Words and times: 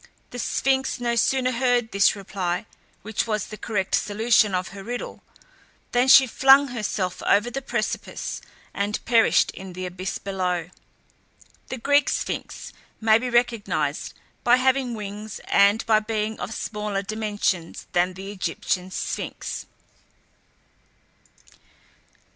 The 0.31 0.39
Sphinx 0.39 0.99
no 0.99 1.15
sooner 1.15 1.51
heard 1.51 1.91
this 1.91 2.15
reply, 2.15 2.65
which 3.03 3.27
was 3.27 3.45
the 3.45 3.55
correct 3.55 3.93
solution 3.93 4.55
of 4.55 4.69
her 4.69 4.83
riddle, 4.83 5.21
than 5.91 6.07
she 6.07 6.25
flung 6.25 6.69
herself 6.69 7.21
over 7.21 7.51
the 7.51 7.61
precipice, 7.61 8.41
and 8.73 8.99
perished 9.05 9.51
in 9.51 9.73
the 9.73 9.85
abyss 9.85 10.17
below. 10.17 10.71
The 11.69 11.77
Greek 11.77 12.09
Sphinx 12.09 12.73
may 12.99 13.19
be 13.19 13.29
recognized 13.29 14.15
by 14.43 14.55
having 14.55 14.95
wings 14.95 15.39
and 15.47 15.85
by 15.85 15.99
being 15.99 16.39
of 16.39 16.51
smaller 16.51 17.03
dimensions 17.03 17.85
than 17.91 18.15
the 18.15 18.31
Egyptian 18.31 18.89
Sphinx. 18.89 19.67